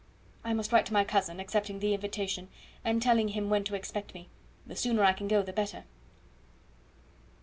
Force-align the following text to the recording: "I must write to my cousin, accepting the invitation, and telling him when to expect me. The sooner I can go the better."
"I 0.43 0.55
must 0.55 0.71
write 0.71 0.87
to 0.87 0.93
my 0.93 1.03
cousin, 1.03 1.39
accepting 1.39 1.77
the 1.77 1.93
invitation, 1.93 2.47
and 2.83 3.03
telling 3.03 3.27
him 3.27 3.51
when 3.51 3.63
to 3.65 3.75
expect 3.75 4.15
me. 4.15 4.29
The 4.65 4.75
sooner 4.75 5.03
I 5.03 5.13
can 5.13 5.27
go 5.27 5.43
the 5.43 5.53
better." 5.53 5.83